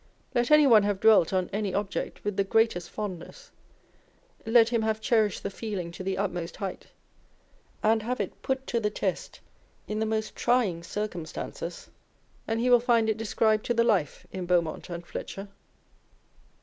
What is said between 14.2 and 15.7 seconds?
in Beaumont and Fletcher.